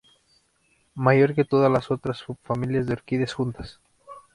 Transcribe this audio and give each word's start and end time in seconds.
Mayor 0.95 1.35
que 1.35 1.45
todas 1.45 1.71
las 1.71 1.91
otras 1.91 2.17
subfamilias 2.17 2.87
de 2.87 2.93
orquídeas 2.93 3.33
juntas. 3.35 3.79